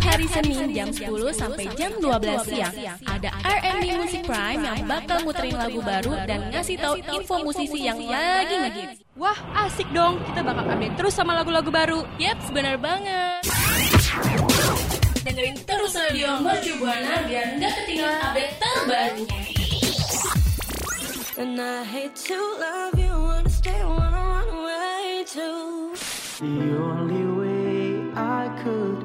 [0.00, 2.74] Hari Senin jam 10 sampai jam 12 siang
[3.04, 8.00] ada R&B Music Prime yang bakal muterin lagu baru dan ngasih tahu info musisi yang
[8.00, 9.04] lagi ngehits.
[9.20, 9.36] Wah,
[9.68, 10.16] asik dong.
[10.24, 12.00] Kita bakal update terus sama lagu-lagu baru.
[12.16, 13.44] Yap, benar banget.
[15.20, 19.40] Dengerin terus radio Mercu Buana biar nggak ketinggalan update terbarunya.
[21.40, 25.96] And I hate to love you, wanna stay, wanna run away too.
[26.40, 28.99] The only way I could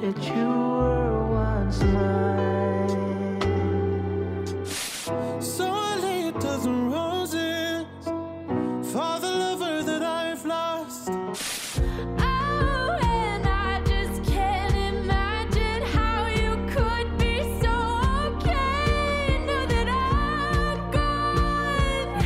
[0.00, 3.30] that you were once mine.
[5.40, 6.30] So I lay
[6.90, 7.86] roses
[8.92, 11.08] for the lover that I've lost.
[12.18, 17.74] Oh, and I just can't imagine how you could be so
[18.26, 19.38] okay.
[19.46, 22.18] Know that I'm gone.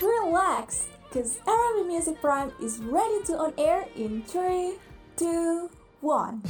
[0.00, 4.74] Relax, because Arabic Music Prime is ready to on air in 3,
[5.18, 5.66] 2,
[5.98, 6.46] 1.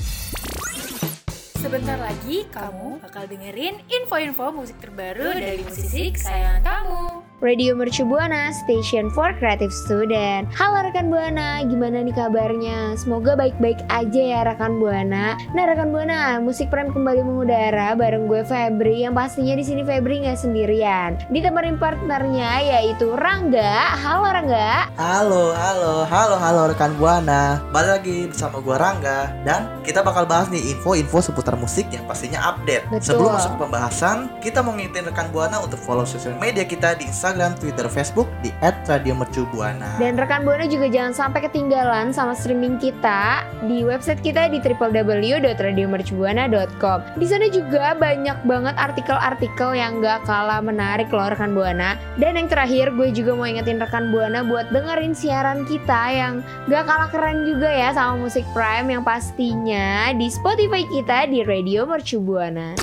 [1.57, 7.18] Sebentar lagi kamu bakal dengerin info-info musik terbaru dari musisi kesayangan kamu.
[7.39, 10.51] Radio Mercu Buana, Station for Creative Student.
[10.59, 12.99] Halo rekan Buana, gimana nih kabarnya?
[12.99, 15.39] Semoga baik-baik aja ya rekan Buana.
[15.55, 20.19] Nah rekan Buana, musik prime kembali mengudara bareng gue Febri yang pastinya di sini Febri
[20.27, 21.15] nggak sendirian.
[21.31, 23.95] Ditemenin partnernya yaitu Rangga.
[24.03, 24.91] Halo Rangga.
[24.99, 27.63] Halo, halo, halo, halo rekan Buana.
[27.71, 32.51] Balik lagi bersama gua Rangga dan kita bakal bahas nih info-info seputar musik yang pastinya
[32.51, 32.83] update.
[32.91, 33.15] Betul.
[33.15, 37.07] Sebelum masuk ke pembahasan, kita mau ngingetin rekan Buana untuk follow sosial media kita di
[37.07, 37.28] Instagram,
[37.59, 39.99] Twitter, Facebook di @radiomercubuana.
[40.01, 47.03] Dan rekan Buana juga jangan sampai ketinggalan sama streaming kita di website kita di www.radiomercubuana.com.
[47.19, 51.99] Di sana juga banyak banget artikel-artikel yang gak kalah menarik loh rekan Buana.
[52.17, 56.87] Dan yang terakhir gue juga mau ingetin rekan Buana buat dengerin siaran kita yang gak
[56.87, 62.23] kalah keren juga ya sama musik Prime yang pastinya di Spotify kita di Radio Mercu
[62.23, 62.79] Buana.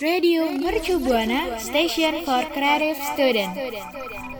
[0.00, 4.37] Radio Mercu Buana, Station for Creative Student.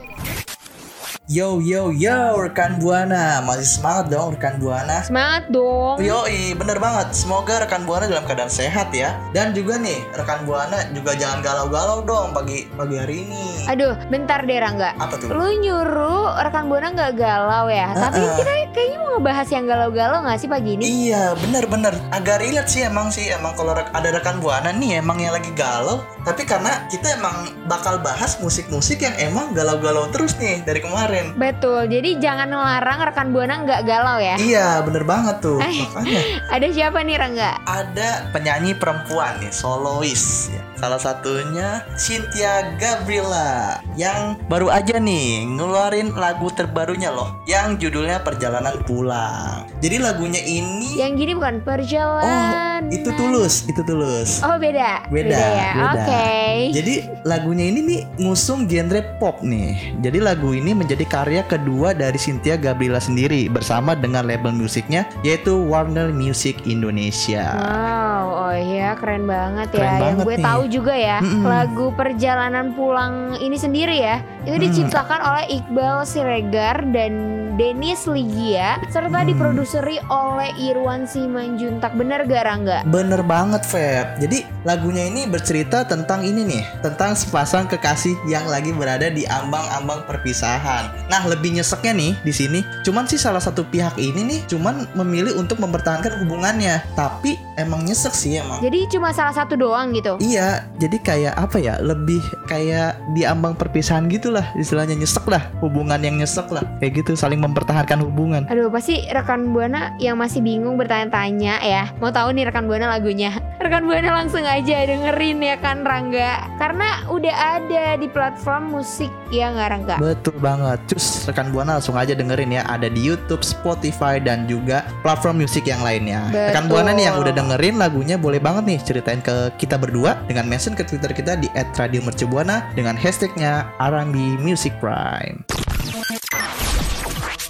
[1.28, 5.04] Yo yo yo rekan Buana, masih semangat dong rekan Buana.
[5.04, 6.00] Semangat dong!
[6.00, 7.12] Yoi, bener banget.
[7.12, 9.12] Semoga rekan Buana dalam keadaan sehat ya.
[9.36, 13.68] Dan juga nih, rekan Buana juga jangan galau-galau dong pagi pagi hari ini.
[13.68, 14.96] Aduh, bentar deh Rangga.
[14.96, 15.28] Apa tuh?
[15.28, 17.92] Lu nyuruh rekan Buana nggak galau ya?
[17.92, 18.36] Tapi Uh-uh.
[18.40, 20.84] kita kayaknya mau ngebahas yang galau-galau nggak sih pagi ini?
[21.10, 25.34] Iya bener-bener agak relate sih emang sih emang kalau ada rekan buana nih emang yang
[25.34, 30.78] lagi galau tapi karena kita emang bakal bahas musik-musik yang emang galau-galau terus nih dari
[30.78, 31.88] kemarin Betul.
[31.88, 34.36] Jadi jangan ngelarang rekan Buana nggak galau ya.
[34.36, 35.80] iya bener banget tuh Eh.
[35.86, 36.20] makanya
[36.54, 37.50] Ada siapa nih Rangga?
[37.64, 40.60] ada penyanyi perempuan nih solois ya.
[40.76, 48.84] salah satunya Cynthia Gabriela yang baru aja nih ngeluarin lagu terbarunya loh yang judulnya Perjalanan
[48.84, 52.82] Pulang jadi lagunya ini Yang gini bukan oh perjalanan.
[52.90, 55.08] itu tulus itu tulus Oh beda.
[55.08, 55.70] Beda, ya.
[55.72, 56.02] beda.
[56.18, 56.74] Oke.
[56.74, 59.94] Jadi lagunya ini nih ngusung genre pop nih.
[60.02, 65.54] Jadi lagu ini menjadi karya kedua dari Cynthia Gabriela sendiri bersama dengan label musiknya yaitu
[65.54, 67.54] Warner Music Indonesia.
[67.54, 69.78] Wow, oh iya keren banget ya.
[69.78, 70.44] Keren Yang banget gue nih.
[70.44, 71.44] tahu juga ya, Mm-mm.
[71.46, 74.64] lagu Perjalanan Pulang ini sendiri ya, itu Mm.
[74.68, 77.12] diciptakan oleh Iqbal Siregar dan
[77.58, 79.34] Dennis Ligia serta Hmm.
[79.34, 81.90] diproduseri oleh Irwan Simanjuntak.
[81.98, 82.86] Bener gak Rangga?
[82.86, 84.22] Bener banget Feb.
[84.22, 90.06] Jadi lagunya ini bercerita tentang ini nih, tentang sepasang kekasih yang lagi berada di ambang-ambang
[90.06, 91.10] perpisahan.
[91.10, 95.34] Nah lebih nyeseknya nih di sini, cuman sih salah satu pihak ini nih, cuman memilih
[95.34, 96.78] untuk mempertahankan hubungannya.
[96.94, 98.62] Tapi emang nyesek sih emang.
[98.62, 100.14] Jadi cuma salah satu doang gitu.
[100.22, 101.82] Iya, jadi kayak apa ya?
[101.82, 107.18] Lebih kayak di ambang perpisahan gitulah, istilahnya nyesek lah, hubungan yang nyesek lah, kayak gitu
[107.18, 108.42] saling mempertahankan hubungan.
[108.48, 113.32] Aduh pasti rekan Buana yang masih bingung bertanya-tanya ya Mau tahu nih rekan Buana lagunya
[113.64, 119.52] Rekan Buana langsung aja dengerin ya kan Rangga Karena udah ada di platform musik ya
[119.52, 119.96] nggak Rangga?
[120.00, 120.78] Betul banget.
[120.88, 122.62] Cus rekan buana langsung aja dengerin ya.
[122.68, 126.28] Ada di YouTube, Spotify dan juga platform musik yang lainnya.
[126.28, 126.46] Betul.
[126.52, 130.48] Rekan buana nih yang udah dengerin lagunya boleh banget nih ceritain ke kita berdua dengan
[130.48, 135.67] mention ke Twitter kita di @radiomercubuana dengan hashtagnya R&B Music Prime.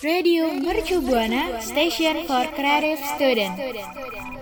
[0.02, 4.37] Radio Mercu Buana, Station for Creative Student.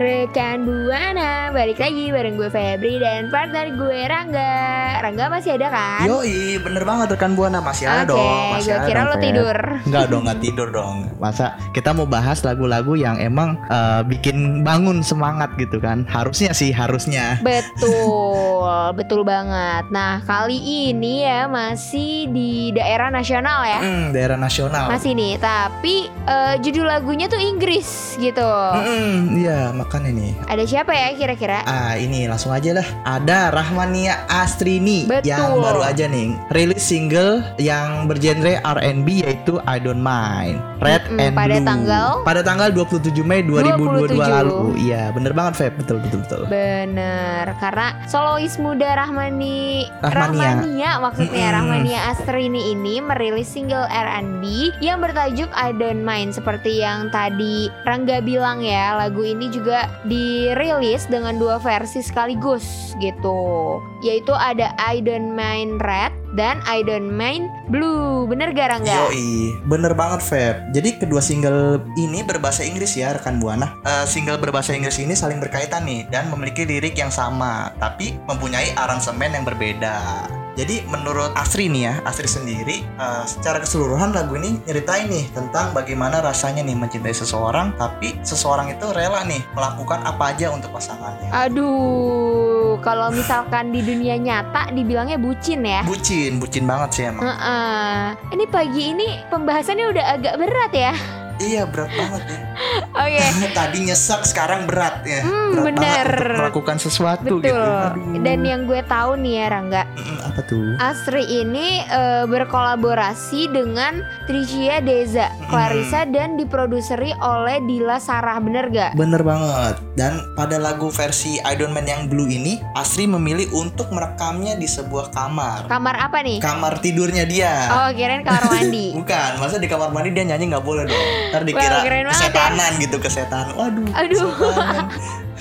[0.00, 4.56] Rekan Buana Balik lagi bareng gue Febri dan partner gue Rangga
[5.04, 6.08] Rangga masih ada kan?
[6.08, 8.44] Yoi, bener banget rekan buana masih ada Oke, dong.
[8.56, 9.24] Masih gue ada kira dong, lo Feb.
[9.24, 10.96] tidur Enggak dong, enggak tidur dong.
[11.22, 16.08] Masa kita mau bahas lagu-lagu yang emang eh, bikin bangun semangat gitu kan?
[16.08, 17.36] Harusnya sih, harusnya.
[17.44, 20.56] Betul, betul banget Nah kali
[20.90, 24.88] ini ya masih di daerah nasional ya Hmm, daerah nasional.
[24.88, 30.38] Masih nih, tapi eh, judul lagunya tuh Inggris gitu Hmm, iya, nih.
[30.46, 31.66] Ada siapa ya kira-kira?
[31.66, 32.86] Ah, ini langsung aja lah.
[33.02, 35.26] Ada Rahmania Astrini Betul.
[35.26, 40.60] yang baru aja nih rilis single yang bergenre R&B yaitu I Don't Mind.
[40.80, 41.66] Red Mm-mm, and pada Blue.
[41.66, 42.08] tanggal?
[42.24, 44.16] pada tanggal 27 Mei 2022 27.
[44.16, 44.58] lalu.
[44.80, 46.42] Iya, bener banget Feb, betul betul betul.
[46.48, 50.60] Bener, karena solois muda Rahmani Rahmania.
[50.60, 51.56] Rahmania maksudnya Mm-mm.
[51.56, 54.44] Rahmania Astrini ini merilis single R&B
[54.80, 59.69] yang bertajuk I Don't Mind seperti yang tadi Rangga bilang ya lagu ini juga
[60.06, 67.10] dirilis dengan dua versi sekaligus gitu yaitu ada I Don't Mind Red dan I Don't
[67.10, 69.10] Mind Blue bener gak Rangga?
[69.10, 70.56] Yoi, bener banget Feb.
[70.74, 73.76] Jadi kedua single ini berbahasa Inggris ya rekan buana.
[73.82, 78.72] Eh, single berbahasa Inggris ini saling berkaitan nih dan memiliki lirik yang sama, tapi mempunyai
[78.78, 80.39] aransemen yang berbeda.
[80.58, 85.70] Jadi menurut Asri nih ya, Asri sendiri eh, secara keseluruhan lagu ini nyeritain nih tentang
[85.70, 91.30] bagaimana rasanya nih mencintai seseorang, tapi seseorang itu rela nih melakukan apa aja untuk pasangannya.
[91.30, 95.86] Aduh, kalau misalkan di dunia nyata dibilangnya bucin ya.
[95.86, 97.24] Bucin, bucin banget sih emang.
[97.24, 98.00] Heeh.
[98.34, 100.94] Ini pagi ini pembahasannya udah agak berat ya.
[101.40, 102.40] Iya berat banget ya.
[102.94, 103.22] Oke.
[103.58, 105.22] Tadi nyesek sekarang berat ya.
[105.22, 106.06] Hmm, berat bener.
[106.10, 107.46] untuk melakukan sesuatu Betul.
[107.46, 107.54] gitu.
[107.54, 108.22] Aduh.
[108.22, 109.82] Dan yang gue tahu nih ya Rangga,
[110.26, 110.74] apa tuh?
[110.82, 118.92] Asri ini eh, berkolaborasi dengan Tricia Deza, Clarissa dan diproduseri oleh Dila Sarah, bener gak?
[118.98, 119.78] Bener banget.
[119.94, 124.66] Dan pada lagu versi I Don't Mind yang Blue ini, Asri memilih untuk merekamnya di
[124.66, 125.70] sebuah kamar.
[125.70, 126.42] Kamar apa nih?
[126.42, 127.54] Kamar tidurnya dia.
[127.70, 128.92] Oh, kirain kamar mandi.
[128.98, 131.06] Bukan, masa di kamar mandi dia nyanyi nggak boleh dong.
[131.30, 132.10] Ntar dikira banget ya.
[132.10, 133.52] kesetanan gitu, kesetan.
[133.54, 133.86] Waduh.
[133.92, 134.32] Aduh.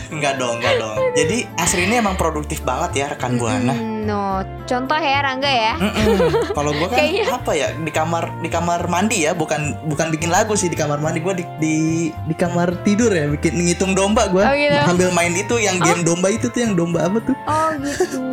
[0.09, 0.97] Enggak dong, enggak dong.
[1.13, 3.77] Jadi Asri ini emang produktif banget ya rekan buana.
[3.77, 5.73] Hmm, no, contoh ya Rangga ya.
[5.77, 6.49] Mm-mm.
[6.49, 10.33] Kalau gua kan Kayaknya- apa ya di kamar di kamar mandi ya, bukan bukan bikin
[10.33, 11.21] lagu sih di kamar mandi.
[11.21, 11.75] Gua di di,
[12.09, 14.49] di kamar tidur ya, bikin ngitung domba gua.
[14.49, 14.77] Oh, gitu.
[14.81, 17.35] Sambil main itu yang game domba itu tuh yang domba apa tuh?
[17.45, 18.17] Oh gitu.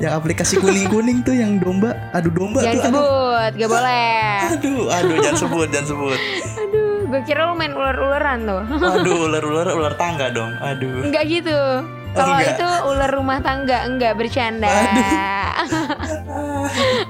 [0.00, 2.80] Yang aplikasi kuning-kuning tuh yang domba, adu domba Jangan tuh.
[2.88, 4.32] Aduh, sebut, gak boleh.
[4.56, 6.20] aduh, aduh, jangan sebut, jangan sebut.
[7.10, 8.62] Gue kira lu main ular-ularan tuh.
[9.02, 10.54] Aduh, ular-ular ular tangga dong.
[10.62, 11.10] Aduh.
[11.10, 11.58] Enggak gitu.
[12.14, 12.58] Kalau enggak.
[12.58, 14.70] itu ular rumah tangga, enggak bercanda.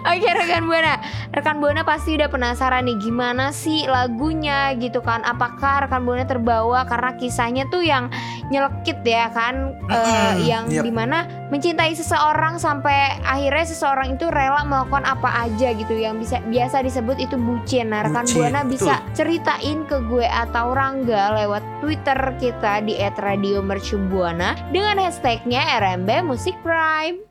[0.08, 0.96] Oke rekan buana,
[1.30, 5.22] rekan buana pasti udah penasaran nih gimana sih lagunya gitu kan?
[5.22, 8.10] Apakah rekan buana terbawa karena kisahnya tuh yang
[8.50, 9.78] nyelekit ya kan?
[9.86, 10.82] Eh, Mm-mm, yang yep.
[10.82, 16.42] di mana mencintai seseorang sampai akhirnya seseorang itu rela melakukan apa aja gitu yang bisa
[16.50, 17.94] biasa disebut itu bucin.
[17.94, 19.14] Nah rekan Bucin, buana bisa betul.
[19.14, 27.29] ceritain ke gue atau Rangga lewat Twitter kita di @radiomercubuana dengan hashtagnya RMB Musik Prime.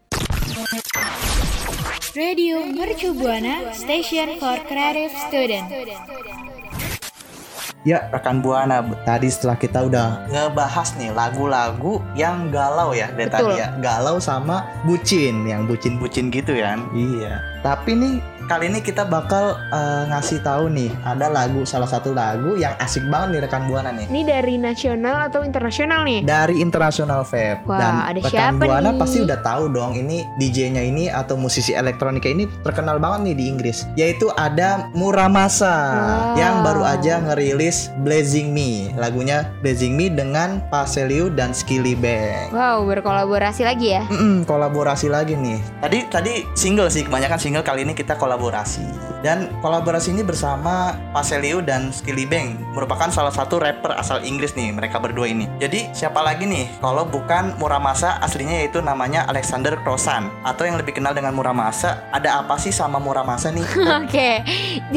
[2.20, 5.72] Radio Mercu Buana Station for Creative Student.
[7.88, 13.56] Ya, rekan Buana, tadi setelah kita udah ngebahas nih lagu-lagu yang galau ya dari Betul.
[13.56, 13.68] tadi ya.
[13.80, 16.84] Galau sama bucin, yang bucin-bucin gitu kan.
[16.92, 17.40] Iya.
[17.60, 18.16] Tapi nih
[18.46, 23.06] kali ini kita bakal eh, ngasih tahu nih ada lagu salah satu lagu yang asik
[23.06, 24.10] banget nih rekan Buana nih.
[24.10, 26.26] Ini dari nasional atau internasional nih?
[26.26, 28.98] Dari internasional Feb Wah, dan ada rekan siapa Buana nih?
[28.98, 33.46] pasti udah tahu dong ini DJ-nya ini atau musisi elektronika ini terkenal banget nih di
[33.46, 36.34] Inggris yaitu ada Muramasa Wow.
[36.34, 42.88] yang baru aja ngerilis Blazing Me lagunya Blazing Me dengan Paseliu dan Skilly Bang Wow,
[42.88, 44.08] berkolaborasi lagi ya?
[44.08, 45.60] Mm-mm, kolaborasi lagi nih.
[45.82, 48.86] Tadi tadi single sih, kebanyakan single kali ini kita kolaborasi.
[49.26, 54.70] Dan kolaborasi ini bersama Paseliu dan Skilly Bang merupakan salah satu rapper asal Inggris nih
[54.70, 55.50] mereka berdua ini.
[55.58, 60.96] Jadi siapa lagi nih kalau bukan Muramasa aslinya yaitu namanya Alexander Crossan atau yang lebih
[61.02, 62.06] kenal dengan Muramasa.
[62.14, 63.66] Ada apa sih sama Muramasa nih?
[64.06, 64.46] Oke.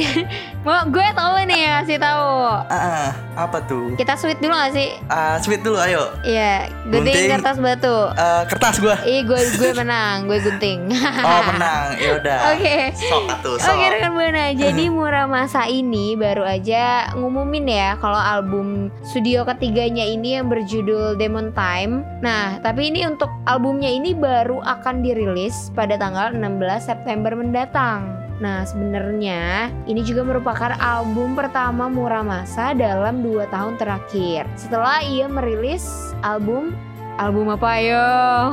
[0.68, 2.30] Mau gue tahu nih ngasih tahu.
[2.70, 3.96] Ah, ah, apa tuh?
[3.96, 4.92] Kita sweet dulu gak sih?
[5.08, 6.12] Ah, sweet dulu ayo.
[6.22, 7.30] Iya, gunting Gunting.
[7.32, 7.96] kertas batu.
[8.12, 8.96] Eh, kertas gua.
[9.02, 10.80] Ih, gue gue menang, gue gunting.
[11.22, 11.96] Oh, menang.
[11.96, 12.38] Ya udah.
[12.56, 12.90] Oke.
[12.98, 13.72] Sok atuh, sok.
[13.72, 20.36] Oke rekan buana, jadi Muramasa ini baru aja ngumumin ya kalau album studio ketiganya ini
[20.36, 22.02] yang berjudul Demon Time.
[22.20, 26.42] Nah, tapi ini untuk albumnya ini baru akan dirilis pada tanggal 16
[26.82, 28.21] September mendatang.
[28.42, 34.50] Nah, sebenarnya ini juga merupakan album pertama Muramasa dalam dua tahun terakhir.
[34.58, 35.86] Setelah ia merilis
[36.26, 36.74] album
[37.22, 38.06] album apa ayo?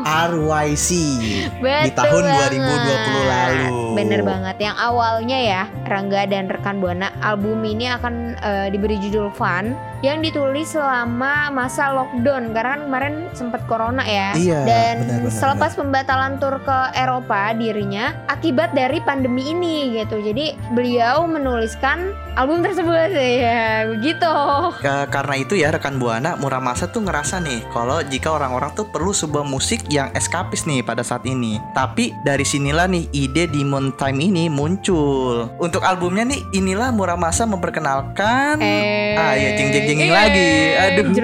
[0.05, 0.89] RYC
[1.65, 2.49] Betul di tahun banget.
[2.61, 3.77] 2020 lalu.
[3.97, 4.55] Bener banget.
[4.61, 10.19] Yang awalnya ya Rangga dan rekan Buana album ini akan eh, diberi judul Fun yang
[10.19, 14.31] ditulis selama masa lockdown karena kan kemarin sempat corona ya.
[14.31, 15.31] Iya, Dan benar-benar.
[15.33, 20.19] selepas pembatalan tur ke Eropa dirinya akibat dari pandemi ini gitu.
[20.19, 23.11] Jadi beliau menuliskan album tersebut
[23.43, 24.33] ya begitu.
[24.79, 29.11] Ke- karena itu ya rekan buana Muramasa tuh ngerasa nih kalau jika orang-orang tuh perlu
[29.11, 31.59] sebuah musik yang eskapis nih pada saat ini.
[31.73, 35.51] Tapi dari sinilah nih ide Demon Time ini muncul.
[35.57, 40.77] Untuk albumnya nih inilah Muramasa memperkenalkan Eh, Ah, ya, jeng, jeng, jenging lagi.
[40.77, 41.09] Aduh.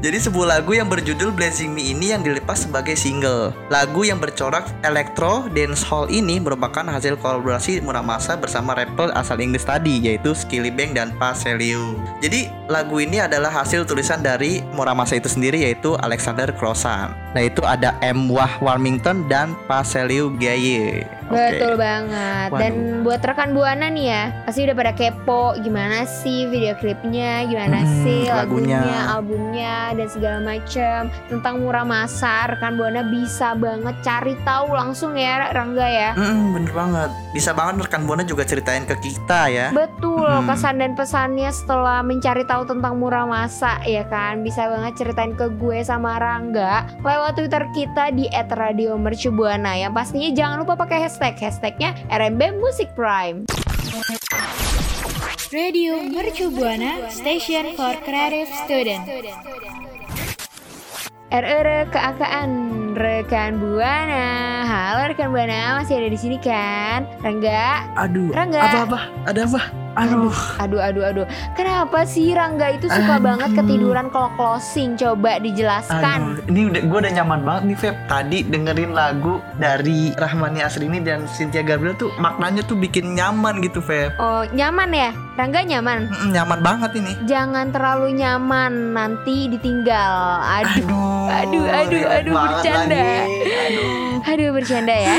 [0.00, 3.52] Jadi sebuah lagu yang berjudul Blazing Me ini yang dilepas sebagai single.
[3.68, 10.00] Lagu yang bercorak electro dancehall ini merupakan hasil kolaborasi Muramasa bersama rapper asal Inggris tadi
[10.00, 12.00] yaitu Skilly Bang dan Paseliu.
[12.24, 17.12] Jadi lagu ini adalah hasil tulisan dari Muramasa itu sendiri yaitu Alexander Crossan.
[17.36, 21.04] Nah itu ada M Wah Warmington dan Paseliu Gaye.
[21.30, 21.60] Oke.
[21.60, 22.50] Betul banget.
[22.50, 27.86] Dan buat rekan buana nih ya, pasti udah pada kepo gimana sih video klipnya, gimana
[27.86, 28.82] Mm-mm, sih lagunya.
[28.82, 32.50] lagunya, albumnya dan segala macam tentang Muramasa.
[32.50, 36.10] Rekan buana bisa banget cari tahu langsung ya, Rangga ya.
[36.14, 37.10] Mm, bener banget.
[37.30, 39.70] Bisa banget rekan Buana juga ceritain ke kita ya.
[39.70, 40.50] Betul, Mm-mm.
[40.50, 45.78] kesan dan pesannya setelah mencari tahu tentang Muramasa ya kan Bisa banget ceritain ke gue
[45.86, 52.58] sama Rangga Lewat Twitter kita di @radiomercubuana Yang pastinya jangan lupa pakai hashtag Hashtagnya RMB
[52.58, 53.46] Music Prime
[55.50, 59.02] Radio Mercu Buana, Station for Creative Student.
[61.30, 62.50] RR keakaan
[62.98, 64.66] rekan Buana.
[64.66, 67.06] Halo rekan Buana, masih ada di sini kan?
[67.22, 67.86] Rangga?
[67.94, 68.58] Aduh, Rangga.
[68.58, 68.98] apa-apa?
[69.30, 69.79] Ada apa?
[69.98, 70.30] Aduh.
[70.62, 71.26] Aduh, aduh, aduh.
[71.58, 73.26] Kenapa sih Rangga itu suka Aduh.
[73.26, 74.94] banget ketiduran kalau closing?
[74.94, 76.38] Coba dijelaskan.
[76.38, 77.96] Aduh, ini udah gue udah nyaman banget nih Feb.
[78.06, 83.82] Tadi dengerin lagu dari Rahmani Asrini dan Cynthia Gabriel tuh maknanya tuh bikin nyaman gitu
[83.82, 84.14] Feb.
[84.22, 85.10] Oh, nyaman ya?
[85.34, 86.06] Rangga nyaman?
[86.06, 87.12] Mm, nyaman banget ini.
[87.26, 90.14] Jangan terlalu nyaman, nanti ditinggal.
[90.60, 92.94] Aduh, aduh, aduh, aduh, banget bercanda.
[92.94, 93.38] lagi.
[93.50, 94.30] Aduh.
[94.30, 95.16] aduh bercanda ya.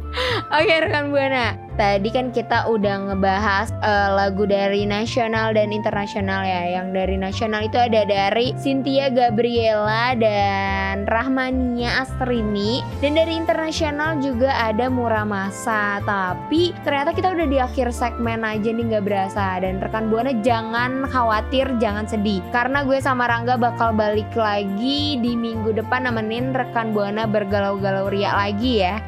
[0.54, 6.80] Oke rekan buana, tadi kan kita udah ngebahas eh, lagu dari nasional dan internasional ya.
[6.80, 12.80] Yang dari nasional itu ada dari Cynthia Gabriela dan Rahmania Astrini.
[13.02, 16.00] Dan dari internasional juga ada Muramasa.
[16.02, 19.58] Tapi ternyata kita udah di akhir segmen aja nih nggak berasa.
[19.60, 22.40] Dan rekan buana jangan khawatir, jangan sedih.
[22.54, 28.30] Karena gue sama Rangga bakal balik lagi di minggu depan nemenin rekan buana bergalau-galau ria
[28.34, 29.02] lagi ya.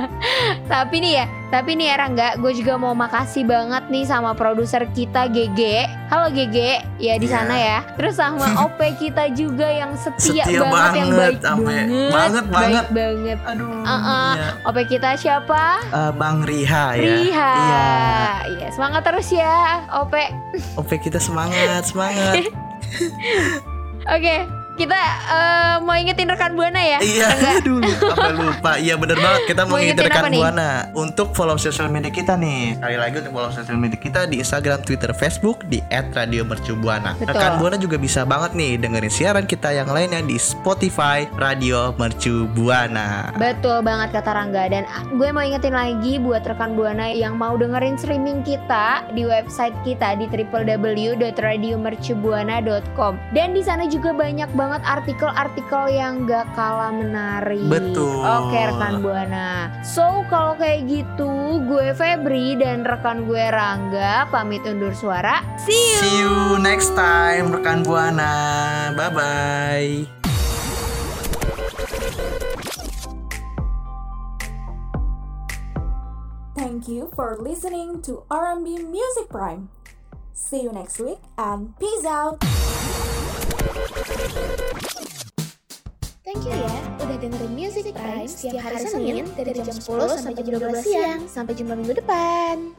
[0.72, 4.86] tapi nih ya, tapi nih ya Rangga, gue juga mau makasih banget nih sama produser
[4.88, 5.60] kita GG.
[6.06, 6.56] Halo GG,
[6.96, 7.34] ya di Iya.
[7.36, 7.78] sana ya.
[7.98, 12.86] Terus sama OP kita juga yang setia, Setia banget, yang baik banget, banget, baik banget.
[12.94, 13.38] banget.
[13.44, 13.66] Aduh.
[13.82, 14.30] Uh-uh.
[14.32, 14.48] iya.
[14.62, 15.62] OP kita siapa?
[15.84, 17.02] Eh, Bang Riha ya.
[17.18, 17.52] Riha.
[17.58, 17.88] Iya.
[18.54, 19.58] Iya, semangat terus ya,
[19.90, 20.14] OP.
[20.78, 22.46] Oke kita semangat, semangat.
[24.14, 24.46] Oke,
[24.80, 24.96] kita
[25.28, 27.04] eh, mau ingetin rekan buana ya.
[27.04, 27.28] Iya,
[27.60, 28.80] aduh, sampai lupa.
[28.80, 29.52] Iya bener banget.
[29.52, 32.80] Kita mau Mau ingetin rekan apa buana untuk follow sosial media kita nih.
[32.80, 37.20] Sekali lagi untuk follow sosial media kita di Instagram, Twitter, Facebook di @radiomercubuana.
[37.20, 42.48] Rekan buana juga bisa banget nih dengerin siaran kita yang lainnya di Spotify Radio Mercu
[42.56, 43.36] Buana.
[43.36, 44.86] Betul banget kata Rangga dan
[45.18, 50.14] gue mau ingetin lagi buat rekan Buana yang mau dengerin streaming kita di website kita
[50.16, 57.66] di www.radiomercubuana.com dan di sana juga banyak banget artikel-artikel yang gak kalah menarik.
[57.66, 58.22] Betul.
[58.22, 59.74] Oke rekan Buana.
[59.82, 65.42] So kalau kayak gitu gue Febri dan rekan gue Rangga pamit undur suara.
[65.58, 65.98] See you.
[65.98, 68.32] See you next time rekan buana.
[68.94, 70.20] Bye bye.
[76.54, 79.68] Thank you for listening to R&B Music Prime.
[80.32, 82.40] See you next week and peace out.
[86.24, 86.72] Thank you ya
[87.04, 91.20] udah dengerin Music Prime setiap hari Senin dari jam 10 sampai jam 12 siang.
[91.28, 92.72] Sampai jumpa minggu depan.